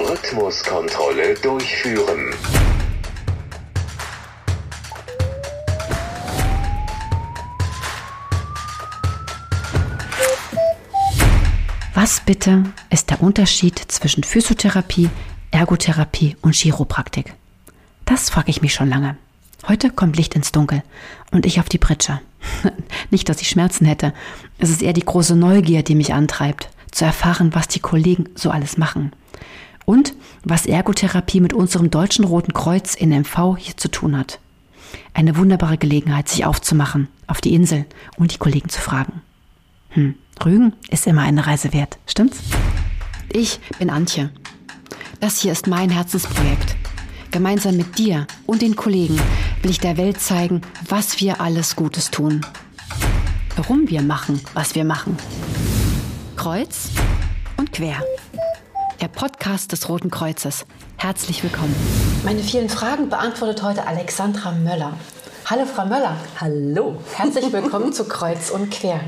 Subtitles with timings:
[0.00, 2.34] Rhythmuskontrolle durchführen.
[11.94, 15.08] Was bitte ist der Unterschied zwischen Physiotherapie,
[15.52, 17.34] Ergotherapie und Chiropraktik?
[18.04, 19.16] Das frage ich mich schon lange.
[19.68, 20.82] Heute kommt Licht ins Dunkel
[21.30, 22.20] und ich auf die Pritsche.
[23.10, 24.12] Nicht, dass ich Schmerzen hätte.
[24.58, 28.50] Es ist eher die große Neugier, die mich antreibt, zu erfahren, was die Kollegen so
[28.50, 29.12] alles machen.
[29.84, 34.38] Und was Ergotherapie mit unserem Deutschen Roten Kreuz in MV hier zu tun hat.
[35.12, 37.84] Eine wunderbare Gelegenheit, sich aufzumachen, auf die Insel
[38.16, 39.20] und die Kollegen zu fragen.
[39.90, 42.38] Hm, Rügen ist immer eine Reise wert, stimmt's?
[43.32, 44.30] Ich bin Antje.
[45.20, 46.76] Das hier ist mein Herzensprojekt.
[47.30, 49.20] Gemeinsam mit dir und den Kollegen
[49.62, 52.46] will ich der Welt zeigen, was wir alles Gutes tun.
[53.56, 55.16] Warum wir machen, was wir machen.
[56.44, 56.90] Kreuz
[57.56, 58.02] und quer.
[59.00, 60.66] Der Podcast des Roten Kreuzes.
[60.98, 61.74] Herzlich willkommen.
[62.22, 64.92] Meine vielen Fragen beantwortet heute Alexandra Möller.
[65.46, 66.18] Hallo, Frau Möller.
[66.38, 66.96] Hallo.
[67.14, 69.00] Herzlich willkommen zu Kreuz und Quer.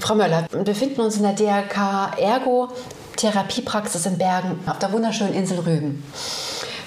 [0.00, 2.70] Frau Möller, wir befinden uns in der DRK Ergo
[3.14, 6.02] Therapiepraxis in Bergen auf der wunderschönen Insel Rügen.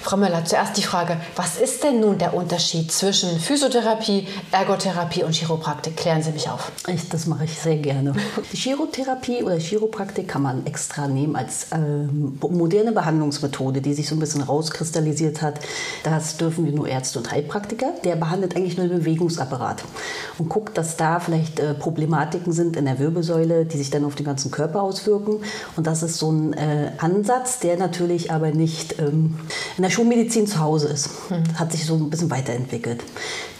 [0.02, 5.32] Frau Möller, zuerst die Frage, was ist denn nun der Unterschied zwischen Physiotherapie, Ergotherapie und
[5.32, 5.96] Chiropraktik?
[5.96, 6.72] Klären Sie mich auf.
[6.88, 8.12] Ich, das mache ich sehr gerne.
[8.52, 14.16] Die Chirotherapie oder Chiropraktik kann man extra nehmen als ähm, moderne Behandlungsmethode, die sich so
[14.16, 15.60] ein bisschen rauskristallisiert hat.
[16.02, 17.92] Das dürfen wir nur Ärzte und Heilpraktiker.
[18.02, 19.84] Der behandelt eigentlich nur den Bewegungsapparat
[20.38, 24.16] und guckt, dass da vielleicht äh, Problematiken sind in der Wirbelsäule, die sich dann auf
[24.16, 25.36] den ganzen Körper auswirken.
[25.76, 29.38] Und das ist so ein äh, Ansatz, der natürlich aber nicht ähm,
[29.76, 31.10] in der Schulmedizin zu Hause ist.
[31.30, 31.58] Mhm.
[31.58, 33.02] Hat sich so ein bisschen weiterentwickelt.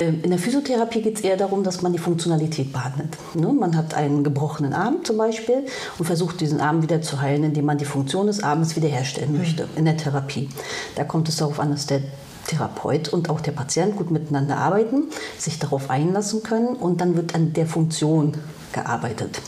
[0.00, 3.16] Ähm, in der Physiotherapie geht es eher darum, dass man die Funktionalität behandelt.
[3.34, 3.52] Ne?
[3.52, 5.66] Man hat einen gebrochenen Arm zum Beispiel
[5.98, 9.38] und versucht, diesen Arm wieder zu heilen, indem man die Funktion des Armes wiederherstellen mhm.
[9.38, 10.48] möchte in der Therapie.
[10.96, 12.00] Da kommt es darauf an, dass der
[12.46, 15.04] Therapeut und auch der Patient gut miteinander arbeiten,
[15.38, 18.34] sich darauf einlassen können und dann wird an der Funktion
[18.72, 19.40] gearbeitet.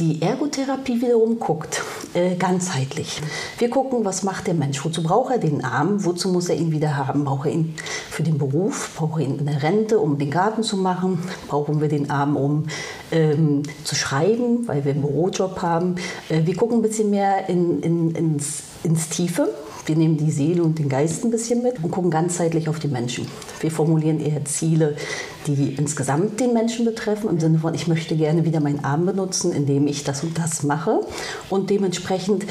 [0.00, 1.82] Die Ergotherapie wiederum guckt
[2.14, 3.20] äh, ganzheitlich.
[3.58, 4.82] Wir gucken, was macht der Mensch?
[4.82, 6.02] Wozu braucht er den Arm?
[6.06, 7.26] Wozu muss er ihn wieder haben?
[7.26, 7.74] Braucht er ihn
[8.08, 8.94] für den Beruf?
[8.96, 11.18] Braucht er ihn in der Rente, um den Garten zu machen?
[11.48, 12.68] Brauchen wir den Arm, um
[13.12, 15.96] ähm, zu schreiben, weil wir einen Bürojob haben?
[16.30, 19.50] Äh, wir gucken ein bisschen mehr in, in, ins, ins Tiefe
[19.86, 22.88] wir nehmen die Seele und den Geist ein bisschen mit und gucken ganzheitlich auf die
[22.88, 23.26] Menschen.
[23.60, 24.96] Wir formulieren eher Ziele,
[25.46, 29.52] die insgesamt den Menschen betreffen, im Sinne von, ich möchte gerne wieder meinen Arm benutzen,
[29.52, 31.00] indem ich das und das mache.
[31.48, 32.46] Und dementsprechend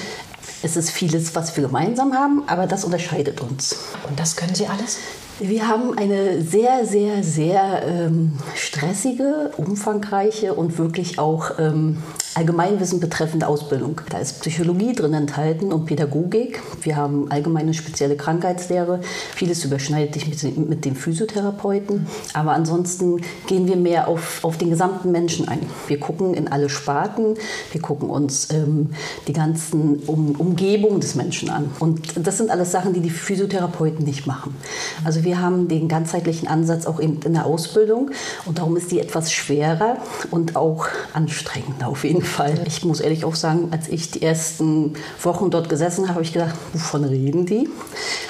[0.63, 3.75] ist es vieles, was wir gemeinsam haben, aber das unterscheidet uns.
[4.07, 4.97] Und das können Sie alles?
[5.39, 12.03] Wir haben eine sehr, sehr, sehr ähm, stressige, umfangreiche und wirklich auch ähm,
[12.35, 14.01] Allgemeinwissen betreffende Ausbildung.
[14.09, 16.61] Da ist Psychologie drin enthalten und Pädagogik.
[16.81, 18.99] Wir haben allgemeine spezielle Krankheitslehre.
[19.35, 22.07] Vieles überschneidet sich mit, mit dem Physiotherapeuten.
[22.33, 25.59] Aber ansonsten gehen wir mehr auf, auf den gesamten Menschen ein.
[25.87, 27.35] Wir gucken in alle Sparten.
[27.71, 28.91] Wir gucken uns ähm,
[29.27, 31.71] die ganzen um, Umgebung des Menschen an.
[31.79, 34.55] Und das sind alles Sachen, die die Physiotherapeuten nicht machen.
[35.03, 38.11] Also wir haben den ganzheitlichen Ansatz auch eben in der Ausbildung.
[38.45, 39.97] Und darum ist die etwas schwerer
[40.31, 42.55] und auch anstrengender auf jeden Fall.
[42.55, 42.67] Fall.
[42.67, 46.33] Ich muss ehrlich auch sagen, als ich die ersten Wochen dort gesessen habe, habe ich
[46.33, 47.69] gedacht, wovon reden die?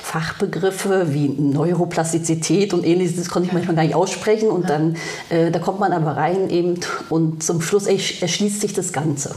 [0.10, 4.50] Fachbegriffe wie Neuroplastizität und ähnliches, das konnte ich manchmal gar nicht aussprechen.
[4.50, 4.96] Und dann,
[5.30, 6.80] äh, da kommt man aber rein eben
[7.12, 9.36] und zum Schluss erschließt sich das Ganze.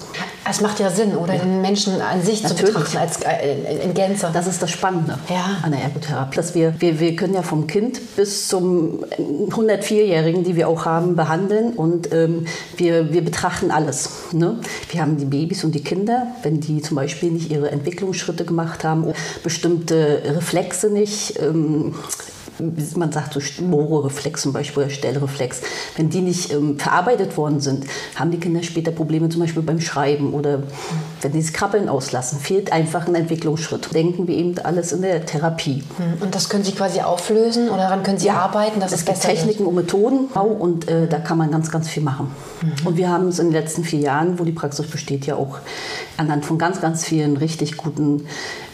[0.49, 1.41] Es macht ja Sinn, oder ja.
[1.41, 2.73] den Menschen an sich Natürlich.
[2.73, 4.31] zu betrachten als äh, in Gänze.
[4.33, 5.59] Das ist das Spannende ja.
[5.61, 6.37] an der Ergotherapie.
[6.37, 9.05] Dass wir, wir, wir können ja vom Kind bis zum
[9.51, 12.47] 104-Jährigen, die wir auch haben, behandeln und ähm,
[12.79, 14.09] wir, wir betrachten alles.
[14.33, 14.59] Ne?
[14.91, 18.85] Wir haben die Babys und die Kinder, wenn die zum Beispiel nicht ihre Entwicklungsschritte gemacht
[18.85, 19.13] haben,
[19.43, 21.93] bestimmte Reflexe Reflexe nicht, ähm,
[22.59, 25.63] man sagt so Mororeflex zum Beispiel oder Stellreflex,
[25.97, 29.81] wenn die nicht ähm, verarbeitet worden sind, haben die Kinder später Probleme zum Beispiel beim
[29.81, 30.63] Schreiben oder
[31.21, 33.95] wenn die das Krabbeln auslassen, fehlt einfach ein Entwicklungsschritt.
[33.95, 35.83] Denken wir eben alles in der Therapie.
[35.97, 38.81] Hm, und das können Sie quasi auflösen oder daran können Sie ja, arbeiten?
[38.81, 42.31] Dass es gibt Techniken und Methoden und äh, da kann man ganz, ganz viel machen.
[42.61, 42.87] Mhm.
[42.87, 45.59] Und wir haben es in den letzten vier Jahren, wo die Praxis besteht, ja auch
[46.17, 48.27] anhand von ganz, ganz vielen richtig guten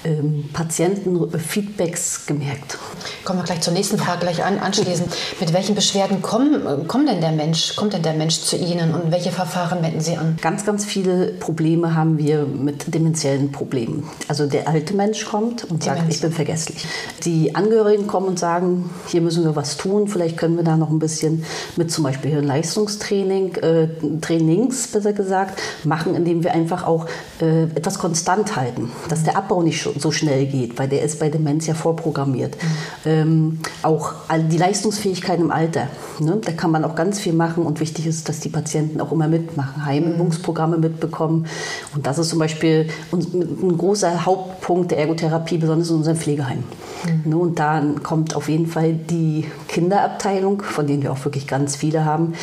[0.05, 2.79] ähm, Patientenfeedbacks gemerkt.
[3.25, 5.05] Kommen wir gleich zur nächsten Frage gleich an, anschließen.
[5.41, 9.13] Mit welchen Beschwerden kommen, kommen denn der Mensch, kommt denn der Mensch zu Ihnen und
[9.13, 10.39] welche Verfahren wenden Sie an?
[10.41, 14.09] Ganz, ganz viele Probleme haben wir mit demenziellen Problemen.
[14.27, 16.87] Also der alte Mensch kommt und sagt, ich bin vergesslich.
[17.25, 20.09] Die Angehörigen kommen und sagen, hier müssen wir was tun.
[20.09, 21.45] Vielleicht können wir da noch ein bisschen
[21.77, 23.89] mit zum Beispiel Hirnleistungstraining, äh,
[24.23, 27.07] Trainings besser gesagt, machen, indem wir einfach auch
[27.43, 31.29] äh, etwas konstant halten, dass der Abbau nicht so schnell geht, weil der ist bei
[31.29, 32.57] Demenz ja vorprogrammiert.
[32.57, 32.69] Mhm.
[33.05, 34.15] Ähm, auch
[34.51, 35.89] die Leistungsfähigkeit im Alter,
[36.21, 36.39] ne?
[36.43, 39.29] da kann man auch ganz viel machen und wichtig ist, dass die Patienten auch immer
[39.29, 41.47] mitmachen, Heimübungsprogramme mitbekommen
[41.95, 46.65] und das ist zum Beispiel ein großer Hauptpunkt der Ergotherapie, besonders in unserem Pflegeheim.
[47.05, 47.31] Mhm.
[47.31, 47.37] Ne?
[47.37, 52.05] Und da kommt auf jeden Fall die Kinderabteilung, von denen wir auch wirklich ganz viele
[52.05, 52.35] haben,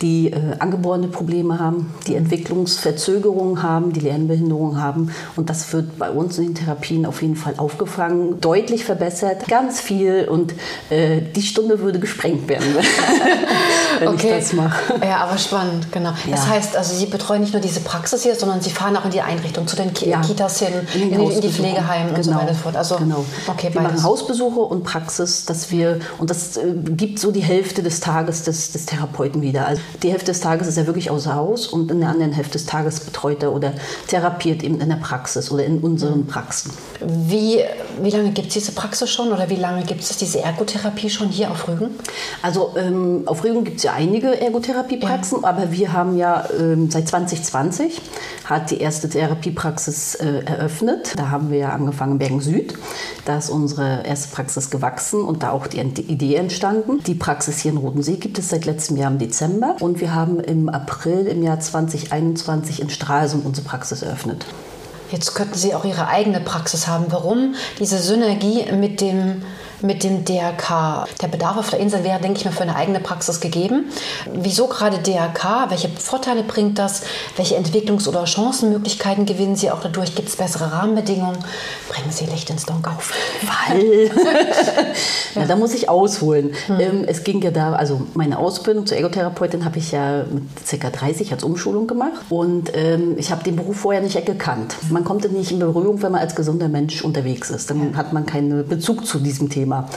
[0.00, 6.10] die äh, angeborene Probleme haben, die Entwicklungsverzögerungen haben, die Lernbehinderungen haben und das wird bei
[6.10, 10.54] uns in den Therapien auf jeden Fall aufgefangen, deutlich verbessert, ganz viel und
[10.90, 12.76] äh, die Stunde würde gesprengt werden,
[13.98, 14.38] wenn okay.
[14.38, 14.94] ich das mache.
[15.02, 16.10] Ja, aber spannend, genau.
[16.10, 16.32] Ja.
[16.32, 19.10] Das heißt, also Sie betreuen nicht nur diese Praxis hier, sondern Sie fahren auch in
[19.10, 20.20] die Einrichtung, zu den Ki ja.
[20.20, 22.16] Kitas hin, in, in, in die Pflegeheime genau.
[22.16, 22.42] und so genau.
[22.42, 22.76] weiter fort.
[22.76, 23.24] Also, genau.
[23.48, 27.82] okay, wir machen Hausbesuche und Praxis, dass wir, und das äh, gibt so die Hälfte
[27.82, 29.66] des Tages des, des Therapeuten wieder.
[29.66, 32.52] Also die Hälfte des Tages ist er wirklich außer Haus und in der anderen Hälfte
[32.52, 33.72] des Tages betreut er oder
[34.08, 36.72] therapiert eben in der Praxis oder in unseren Praxen.
[37.00, 37.60] Wie,
[38.00, 41.28] wie lange gibt es diese Praxis schon oder wie lange gibt es diese Ergotherapie schon
[41.28, 41.90] hier auf Rügen?
[42.42, 45.48] Also ähm, auf Rügen gibt es ja einige Ergotherapiepraxen, ja.
[45.48, 48.00] aber wir haben ja ähm, seit 2020
[48.44, 51.14] hat die erste Therapiepraxis äh, eröffnet.
[51.16, 52.74] Da haben wir ja angefangen in Bergen Süd.
[53.24, 57.02] Da ist unsere erste Praxis gewachsen und da auch die Idee entstanden.
[57.06, 60.40] Die Praxis hier in Rodensee gibt es seit letztem Jahr im Dezember und wir haben
[60.40, 64.44] im April im Jahr 2021 in Stralsund unsere Praxis eröffnet.
[65.12, 67.06] Jetzt könnten Sie auch Ihre eigene Praxis haben.
[67.10, 69.42] Warum diese Synergie mit dem
[69.82, 71.06] mit dem DRK.
[71.20, 73.86] Der Bedarf auf der Insel wäre, denke ich mal, für eine eigene Praxis gegeben.
[74.32, 75.70] Wieso gerade DRK?
[75.70, 77.02] Welche Vorteile bringt das?
[77.36, 80.14] Welche Entwicklungs- oder Chancenmöglichkeiten gewinnen Sie auch dadurch?
[80.14, 81.38] Gibt es bessere Rahmenbedingungen?
[81.88, 83.12] Bringen Sie Licht ins Dunkel auf.
[83.42, 84.10] Weil,
[85.34, 86.52] ja, da muss ich ausholen.
[86.66, 86.80] Hm.
[86.80, 90.44] Ähm, es ging ja da, also meine Ausbildung zur Ergotherapeutin habe ich ja mit
[90.80, 90.90] ca.
[90.90, 94.76] 30 als Umschulung gemacht und ähm, ich habe den Beruf vorher nicht gekannt.
[94.90, 97.70] Man kommt nicht in Berührung, wenn man als gesunder Mensch unterwegs ist.
[97.70, 99.71] Dann hat man keinen Bezug zu diesem Thema.
[99.72, 99.88] Thema.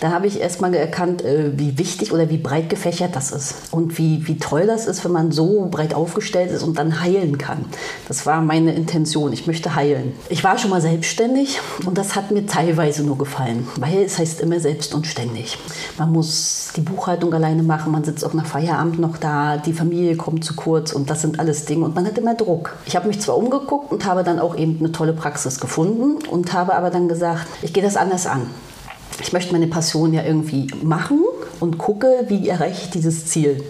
[0.00, 3.54] Da habe ich erst mal erkannt, äh, wie wichtig oder wie breit gefächert das ist
[3.70, 7.38] und wie, wie toll das ist, wenn man so breit aufgestellt ist und dann heilen
[7.38, 7.64] kann.
[8.06, 9.32] Das war meine Intention.
[9.32, 10.12] Ich möchte heilen.
[10.28, 14.40] Ich war schon mal selbstständig und das hat mir teilweise nur gefallen, weil es heißt
[14.40, 15.58] immer selbst und ständig.
[15.96, 20.16] Man muss die Buchhaltung alleine machen, man sitzt auch nach Feierabend noch da, die Familie
[20.16, 22.76] kommt zu kurz und das sind alles Dinge und man hat immer Druck.
[22.84, 26.52] Ich habe mich zwar umgeguckt und habe dann auch eben eine tolle Praxis gefunden und
[26.52, 28.50] habe aber dann gesagt, ich gehe das anders an
[29.20, 31.20] ich möchte meine Passion ja irgendwie machen
[31.60, 33.62] und gucke, wie erreiche ich dieses Ziel.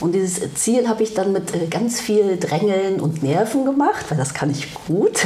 [0.00, 4.18] Und dieses Ziel habe ich dann mit äh, ganz viel Drängeln und Nerven gemacht, weil
[4.18, 5.24] das kann ich gut.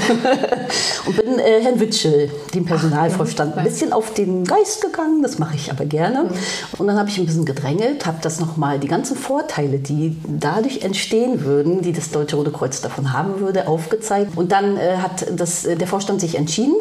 [1.06, 5.22] und bin äh, Herrn Witschel, dem Personalvorstand, ein bisschen auf den Geist gegangen.
[5.22, 6.24] Das mache ich aber gerne.
[6.24, 6.30] Mhm.
[6.78, 10.82] Und dann habe ich ein bisschen gedrängelt, habe das nochmal, die ganzen Vorteile, die dadurch
[10.82, 14.36] entstehen würden, die das Deutsche Rote Kreuz davon haben würde, aufgezeigt.
[14.36, 16.76] Und dann äh, hat das, äh, der Vorstand sich entschieden,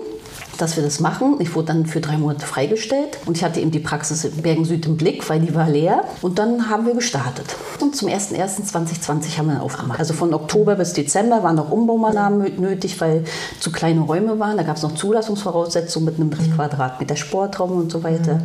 [0.57, 1.37] dass wir das machen.
[1.39, 4.65] Ich wurde dann für drei Monate freigestellt und ich hatte eben die Praxis in Bergen
[4.65, 6.03] Süd im Blick, weil die war leer.
[6.21, 7.55] Und dann haben wir gestartet.
[7.79, 9.99] Und zum 01.01.2020 haben wir dann aufgemacht.
[9.99, 13.23] Also von Oktober bis Dezember waren noch Umbaumaßnahmen nötig, weil
[13.59, 14.57] zu kleine Räume waren.
[14.57, 16.55] Da gab es noch Zulassungsvoraussetzungen mit einem 3 mhm.
[16.55, 18.41] Quadratmeter Sportraum und so weiter.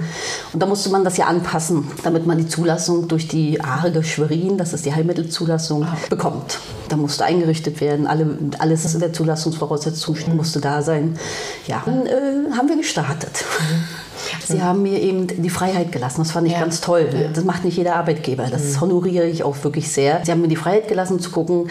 [0.52, 4.58] Und da musste man das ja anpassen, damit man die Zulassung durch die ARGE Schwerin,
[4.58, 5.96] das ist die Heilmittelzulassung, ah.
[6.08, 6.58] bekommt.
[6.88, 11.18] Da musste eingerichtet werden, alle, alles in der Zulassungsvoraussetzung musste da sein.
[11.66, 13.44] Ja, dann äh, haben wir gestartet.
[14.46, 16.22] Sie haben mir eben die Freiheit gelassen.
[16.22, 16.60] Das fand ich ja.
[16.60, 17.08] ganz toll.
[17.32, 18.46] Das macht nicht jeder Arbeitgeber.
[18.50, 18.80] Das mhm.
[18.80, 20.20] honoriere ich auch wirklich sehr.
[20.24, 21.70] Sie haben mir die Freiheit gelassen zu gucken,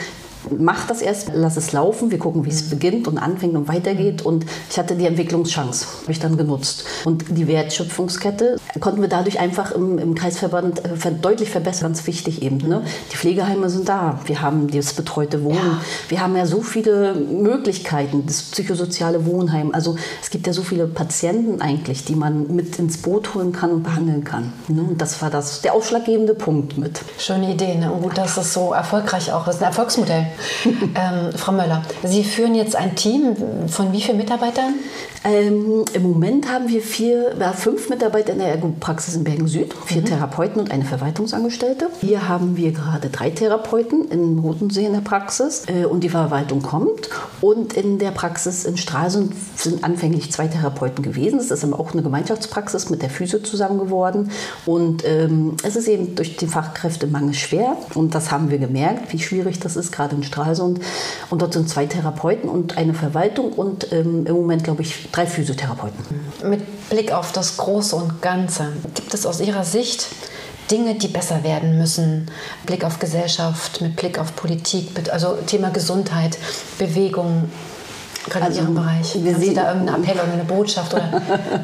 [0.58, 2.70] mach das erst, lass es laufen, wir gucken, wie es mhm.
[2.70, 4.22] beginnt und anfängt und weitergeht.
[4.22, 6.86] Und ich hatte die Entwicklungschance, habe ich dann genutzt.
[7.06, 11.88] Und die Wertschöpfungskette konnten wir dadurch einfach im, im Kreisverband äh, deutlich verbessern.
[11.88, 12.58] Ganz wichtig eben.
[12.58, 12.84] Ne?
[13.12, 15.82] Die Pflegeheime sind da, wir haben das betreute Wohnen, ja.
[16.10, 19.74] wir haben ja so viele Möglichkeiten, das psychosoziale Wohnheim.
[19.74, 23.72] Also es gibt ja so viele Patienten eigentlich, die man mit ins Boot holen kann
[23.72, 24.54] und behandeln kann.
[24.68, 24.82] Ne?
[24.82, 27.02] Und das war das, der ausschlaggebende Punkt mit.
[27.18, 27.92] Schöne Idee ne?
[27.92, 29.62] und gut, dass es so erfolgreich auch ist.
[29.62, 30.28] Ein Erfolgsmodell.
[30.66, 33.36] ähm, Frau Möller, Sie führen jetzt ein Team
[33.68, 34.76] von wie vielen Mitarbeitern?
[35.24, 39.74] Ähm, Im Moment haben wir vier, äh, fünf Mitarbeiter in der Ergopraxis in Bergen Süd,
[39.86, 40.06] vier mhm.
[40.06, 41.90] Therapeuten und eine Verwaltungsangestellte.
[42.02, 46.62] Hier haben wir gerade drei Therapeuten in Rotensee in der Praxis äh, und die Verwaltung
[46.62, 47.10] kommt.
[47.42, 51.40] Und in der Praxis in Stralsund sind anfänglich zwei Therapeuten gewesen.
[51.40, 54.32] Es ist aber auch eine Gemeinschaftspraxis mit der Physio zusammen geworden.
[54.66, 57.76] Und ähm, es ist eben durch den Fachkräftemangel schwer.
[57.96, 60.80] Und das haben wir gemerkt, wie schwierig das ist, gerade in Stralsund.
[61.30, 65.26] Und dort sind zwei Therapeuten und eine Verwaltung und ähm, im Moment, glaube ich, drei
[65.26, 65.98] Physiotherapeuten.
[66.44, 70.08] Mit Blick auf das Große und Ganze, gibt es aus Ihrer Sicht
[70.70, 72.30] Dinge, die besser werden müssen?
[72.66, 76.38] Blick auf Gesellschaft, mit Blick auf Politik, also Thema Gesundheit,
[76.78, 77.50] Bewegung,
[78.30, 79.16] gerade also, in Ihrem Bereich?
[79.24, 80.94] Wir Haben Sie da irgendeinen Appell oder eine Botschaft?
[80.94, 81.22] Oder,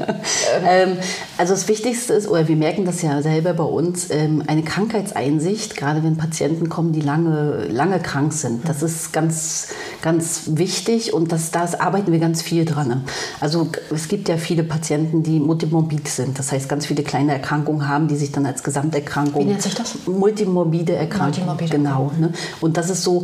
[0.68, 0.98] ähm,
[1.38, 5.76] also das Wichtigste ist, oder wir merken das ja selber bei uns, ähm, eine Krankheitseinsicht,
[5.76, 8.68] gerade wenn Patienten kommen, die lange, lange krank sind.
[8.68, 9.70] Das ist ganz,
[10.02, 13.04] ganz wichtig und das, da arbeiten wir ganz viel dran.
[13.40, 16.40] Also es gibt ja viele Patienten, die multimorbid sind.
[16.40, 19.42] Das heißt, ganz viele kleine Erkrankungen haben, die sich dann als Gesamterkrankung...
[19.42, 19.96] Wie nennt sich das?
[20.06, 21.46] Multimorbide Erkrankung.
[21.46, 21.78] Multimorbide.
[21.78, 22.12] Genau.
[22.20, 22.34] Ne?
[22.62, 23.24] Und das ist so,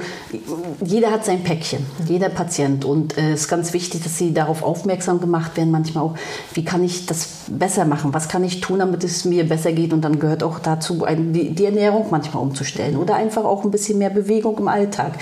[0.84, 2.86] jeder hat sein Päckchen, jeder Patient.
[2.86, 6.15] Und äh, es ist ganz wichtig, dass sie darauf aufmerksam gemacht werden, manchmal auch,
[6.53, 8.13] wie kann ich das besser machen?
[8.13, 9.93] Was kann ich tun, damit es mir besser geht?
[9.93, 14.09] Und dann gehört auch dazu, die, Ernährung manchmal umzustellen oder einfach auch ein bisschen mehr
[14.09, 15.13] Bewegung im Alltag.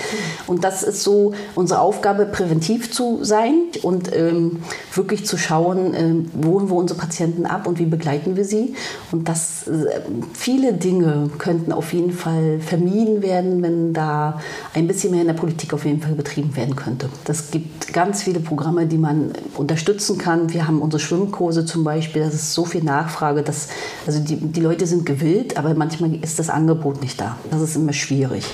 [0.46, 4.62] Und das ist so unsere Aufgabe, präventiv zu sein und ähm,
[4.94, 8.74] wirklich zu schauen, ähm, wo holen wir unsere Patienten ab und wie begleiten wir sie.
[9.12, 10.00] Und das, äh,
[10.32, 14.40] viele Dinge könnten auf jeden Fall vermieden werden, wenn da
[14.74, 17.08] ein bisschen mehr in der Politik auf jeden Fall betrieben werden könnte.
[17.24, 20.52] Das gibt ganz viele Programme, die man unterstützen kann.
[20.52, 23.68] Wir haben unsere Schwimmkurse zum Beispiel, das ist so viel Nachfrage, dass
[24.06, 27.36] also die, die Leute sind gewillt, aber manchmal ist das Angebot nicht da.
[27.50, 28.44] Das ist immer schwierig.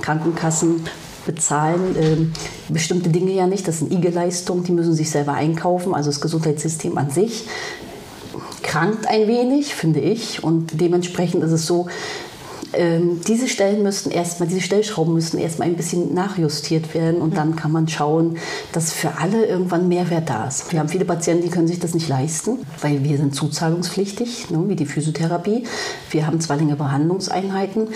[0.00, 0.86] Krankenkassen
[1.26, 3.66] bezahlen äh, bestimmte Dinge ja nicht.
[3.68, 5.94] Das sind IG-Leistungen, die müssen sich selber einkaufen.
[5.94, 7.46] Also das Gesundheitssystem an sich
[8.62, 10.42] krankt ein wenig, finde ich.
[10.42, 11.88] Und dementsprechend ist es so,
[12.74, 17.56] ähm, diese Stellen müssten erstmal, diese Stellschrauben müssen erstmal ein bisschen nachjustiert werden und dann
[17.56, 18.38] kann man schauen,
[18.72, 20.72] dass für alle irgendwann Mehrwert da ist.
[20.72, 24.64] Wir haben viele Patienten, die können sich das nicht leisten, weil wir sind zuzahlungspflichtig, ne,
[24.68, 25.64] wie die Physiotherapie.
[26.10, 27.88] Wir haben zwei längere Behandlungseinheiten.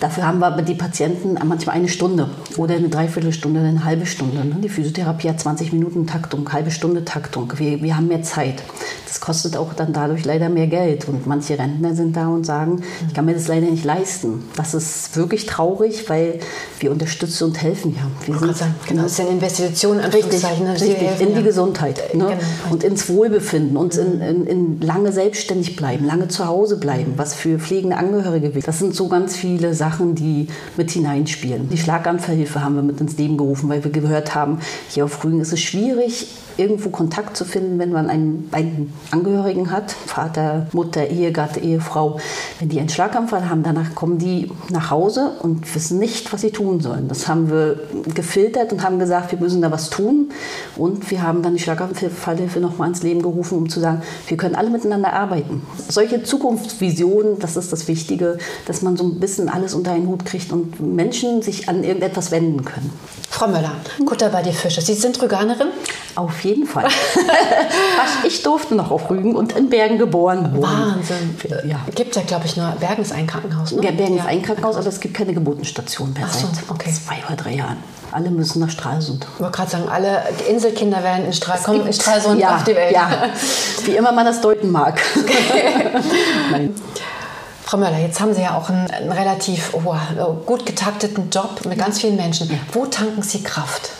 [0.00, 4.44] Dafür haben wir aber die Patienten manchmal eine Stunde oder eine Dreiviertelstunde, eine halbe Stunde.
[4.44, 4.56] Ne?
[4.62, 7.50] Die Physiotherapie hat 20 Minuten Taktung, halbe Stunde Taktung.
[7.56, 8.62] Wir, wir haben mehr Zeit.
[9.06, 11.08] Das kostet auch dann dadurch leider mehr Geld.
[11.08, 14.44] Und manche Rentner sind da und sagen, ich kann mir das leider nicht leisten.
[14.56, 16.40] Das ist wirklich traurig, weil
[16.78, 18.02] wir unterstützen und helfen ja.
[18.26, 22.26] Wir sind, sagen, genau, das ist eine Investition richtig, richtig in die Gesundheit ne?
[22.26, 22.36] genau.
[22.70, 27.34] und ins Wohlbefinden und in, in, in lange selbstständig bleiben, lange zu Hause bleiben, was
[27.34, 31.68] für pflegende Angehörige wichtig Das sind so ganz viele Sachen Sachen, die mit hineinspielen.
[31.68, 35.40] Die Schlaganfallhilfe haben wir mit ins Leben gerufen, weil wir gehört haben, hier auf Rügen
[35.40, 36.26] ist es schwierig,
[36.56, 42.18] irgendwo Kontakt zu finden, wenn man einen, einen Angehörigen hat, Vater, Mutter, Ehegatte, Ehefrau.
[42.58, 46.50] Wenn die einen Schlaganfall haben, danach kommen die nach Hause und wissen nicht, was sie
[46.50, 47.08] tun sollen.
[47.08, 47.80] Das haben wir
[48.14, 50.30] gefiltert und haben gesagt, wir müssen da was tun.
[50.76, 54.54] Und wir haben dann die Schlaganfallhilfe nochmal ins Leben gerufen, um zu sagen, wir können
[54.54, 55.62] alle miteinander arbeiten.
[55.88, 60.24] Solche Zukunftsvisionen, das ist das Wichtige, dass man so ein bisschen alles unter einen Hut
[60.24, 62.90] kriegt und Menschen sich an irgendetwas wenden können.
[63.30, 63.72] Frau Möller,
[64.06, 64.80] Kutter bei die Fische.
[64.80, 65.68] Sie sind Rüganerin?
[66.14, 66.86] Auf jeden Fall.
[68.26, 70.62] ich durfte noch auf Rügen und in Bergen geboren worden.
[70.62, 71.36] Wahnsinn.
[71.68, 71.80] Ja.
[71.94, 73.72] Gibt ja, glaube ich, nur Bergen ist ein Krankenhaus.
[73.72, 73.84] Ne?
[73.84, 74.22] Ja, Bergen ja.
[74.22, 76.90] ist ein Krankenhaus, aber es gibt keine Geburtenstation mehr so, seit okay.
[76.90, 77.76] zwei oder drei Jahren.
[78.12, 79.26] Alle müssen nach Stralsund.
[79.34, 82.74] Ich wollte gerade sagen, alle Inselkinder werden in, Stra kommen in Stralsund ja, auf die
[82.74, 82.94] Welt.
[82.94, 83.10] Ja,
[83.84, 84.98] wie immer man das deuten mag.
[85.14, 85.90] Okay.
[87.66, 89.92] Frau Möller, jetzt haben Sie ja auch einen, einen relativ oh,
[90.46, 92.48] gut getakteten Job mit ganz vielen Menschen.
[92.72, 93.90] Wo tanken Sie Kraft?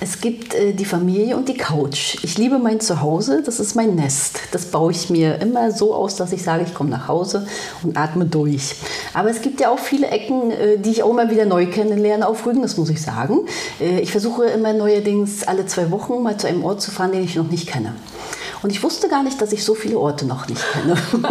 [0.00, 2.16] Es gibt äh, die Familie und die Couch.
[2.24, 4.40] Ich liebe mein Zuhause, das ist mein Nest.
[4.50, 7.46] Das baue ich mir immer so aus, dass ich sage, ich komme nach Hause
[7.84, 8.74] und atme durch.
[9.12, 12.26] Aber es gibt ja auch viele Ecken, äh, die ich auch immer wieder neu kennenlerne
[12.26, 13.46] auf Rügen, das muss ich sagen.
[13.80, 17.22] Äh, ich versuche immer neuerdings alle zwei Wochen mal zu einem Ort zu fahren, den
[17.22, 17.94] ich noch nicht kenne.
[18.64, 20.96] Und ich wusste gar nicht, dass ich so viele Orte noch nicht kenne.
[21.12, 21.26] Und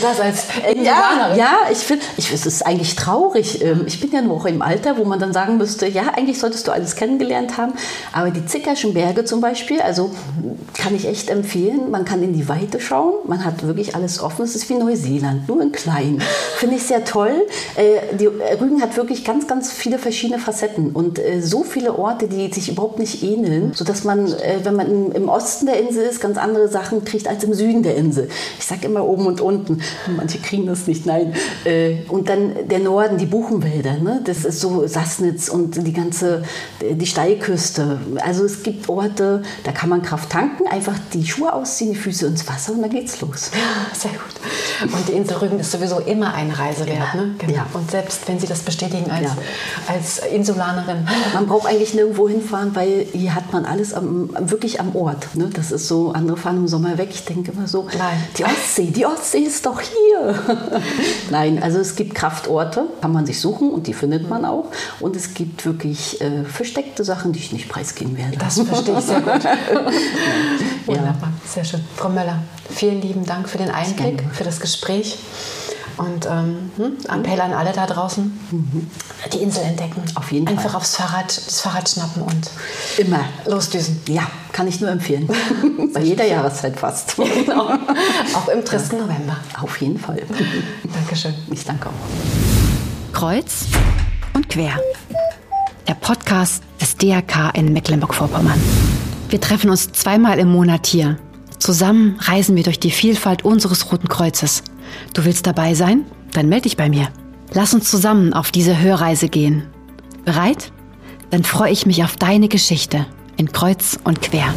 [0.00, 0.44] das als
[0.76, 3.64] ja, ja, ich finde, ich, es ist eigentlich traurig.
[3.64, 6.38] Ähm, ich bin ja nur auch im Alter, wo man dann sagen müsste, ja, eigentlich
[6.38, 7.72] solltest du alles kennengelernt haben.
[8.12, 10.12] Aber die Zickerschen Berge zum Beispiel, also
[10.72, 11.90] kann ich echt empfehlen.
[11.90, 13.14] Man kann in die Weite schauen.
[13.26, 14.44] Man hat wirklich alles offen.
[14.44, 16.22] Es ist wie Neuseeland, nur in klein.
[16.58, 17.44] Finde ich sehr toll.
[17.74, 22.28] Äh, die Rügen hat wirklich ganz, ganz viele verschiedene Facetten und äh, so viele Orte,
[22.28, 26.20] die sich überhaupt nicht ähneln, sodass man, äh, wenn man im Osten der Insel ist,
[26.20, 28.28] ganz andere andere Sachen kriegt als im Süden der Insel.
[28.58, 29.80] Ich sage immer oben und unten.
[30.16, 31.34] Manche kriegen das nicht, nein.
[31.64, 33.98] Äh, und dann der Norden, die Buchenwälder.
[33.98, 34.20] Ne?
[34.24, 36.42] Das ist so Sassnitz und die ganze,
[36.80, 38.00] die Steilküste.
[38.20, 42.26] Also es gibt Orte, da kann man Kraft tanken, einfach die Schuhe ausziehen, die Füße
[42.26, 43.50] ins Wasser und dann geht's los.
[43.92, 44.92] Sehr gut.
[44.92, 47.14] Und die Insel Rügen ist sowieso immer eine Reise wert.
[47.14, 47.34] Ne?
[47.38, 47.52] Genau.
[47.52, 47.66] Ja.
[47.72, 49.36] Und selbst wenn Sie das bestätigen als, ja.
[49.88, 51.08] als Insulanerin.
[51.34, 55.34] Man braucht eigentlich nirgendwo hinfahren, weil hier hat man alles am, wirklich am Ort.
[55.34, 55.50] Ne?
[55.52, 57.08] Das ist so, andere fahren im Sommer weg.
[57.10, 58.18] Ich denke immer so, Nein.
[58.36, 60.38] die Ostsee, die Ostsee ist doch hier.
[61.30, 64.66] Nein, also es gibt Kraftorte, kann man sich suchen und die findet man auch.
[65.00, 68.36] Und es gibt wirklich äh, versteckte Sachen, die ich nicht preisgeben werde.
[68.36, 69.44] Das verstehe ich sehr gut.
[70.86, 71.80] Wunderbar, sehr schön.
[71.96, 75.18] Frau Möller, vielen lieben Dank für den Einblick, für das Gespräch.
[75.98, 78.90] Und ähm, hm, Appell an alle da draußen, mhm.
[79.32, 80.02] die Insel entdecken.
[80.14, 80.76] Auf jeden Einfach Fall.
[80.76, 82.50] aufs Fahrrad, das Fahrrad schnappen und
[82.98, 84.00] immer losdüsen.
[84.06, 85.28] Ja, kann ich nur empfehlen.
[85.92, 87.16] Bei jeder Jahreszeit fast.
[87.16, 87.70] genau.
[88.34, 89.02] Auch im tristen ja.
[89.02, 89.36] November.
[89.60, 90.22] Auf jeden Fall.
[90.94, 91.34] Dankeschön.
[91.50, 93.12] Ich danke auch.
[93.12, 93.66] Kreuz
[94.34, 94.78] und quer.
[95.88, 98.60] Der Podcast des DRK in Mecklenburg-Vorpommern.
[99.30, 101.18] Wir treffen uns zweimal im Monat hier.
[101.58, 104.62] Zusammen reisen wir durch die Vielfalt unseres Roten Kreuzes.
[105.14, 106.04] Du willst dabei sein?
[106.32, 107.08] Dann melde dich bei mir.
[107.52, 109.64] Lass uns zusammen auf diese Hörreise gehen.
[110.24, 110.72] Bereit?
[111.30, 114.54] Dann freue ich mich auf deine Geschichte in Kreuz und Quer.